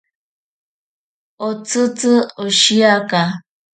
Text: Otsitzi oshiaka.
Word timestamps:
Otsitzi 1.47 2.13
oshiaka. 2.45 3.21